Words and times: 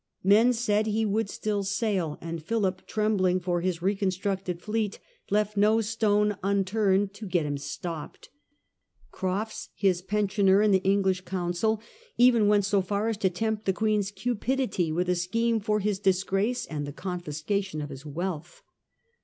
Men 0.23 0.51
said 0.51 0.87
he 0.87 1.05
would 1.05 1.29
still 1.29 1.61
sail; 1.63 2.17
and 2.21 2.41
Philip, 2.41 2.87
trembling 2.87 3.39
for 3.39 3.61
his 3.61 3.83
reconstructed 3.83 4.59
fleet, 4.59 4.97
left 5.29 5.55
no 5.55 5.79
stone 5.79 6.37
unturned 6.41 7.13
to 7.13 7.27
get 7.27 7.45
him 7.45 7.59
stopped. 7.59 8.29
Crofts, 9.11 9.69
his 9.75 10.01
pensioner 10.01 10.63
in 10.63 10.71
the 10.71 10.81
English 10.83 11.21
Council, 11.21 11.79
even 12.17 12.47
went 12.47 12.65
so 12.65 12.81
far 12.81 13.09
as 13.09 13.17
to 13.17 13.29
tempt 13.29 13.65
the 13.65 13.73
Queen's 13.73 14.09
cupidity 14.09 14.91
with 14.91 15.07
a 15.07 15.11
scheme^ 15.11 15.61
for 15.61 15.79
his 15.79 15.99
disgrace 15.99 16.65
and 16.65 16.87
the 16.87 16.93
confiscation 16.93 17.79
of 17.79 17.91
his 17.91 18.03
wealth. 18.03 18.63